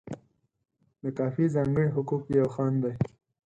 د 1.03 1.05
کاپي 1.17 1.45
ځانګړي 1.55 1.87
حقوق 1.95 2.23
یو 2.39 2.47
خنډ 2.53 2.77
دی. 2.83 2.93